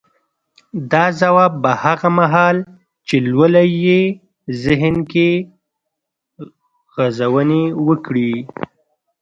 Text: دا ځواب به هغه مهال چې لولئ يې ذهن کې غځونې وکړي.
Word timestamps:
دا 0.91 1.03
ځواب 1.21 1.51
به 1.63 1.71
هغه 1.83 2.09
مهال 2.19 2.57
چې 3.07 3.15
لولئ 3.29 3.69
يې 3.85 4.01
ذهن 4.63 4.95
کې 5.11 5.29
غځونې 6.95 7.63
وکړي. 7.87 8.31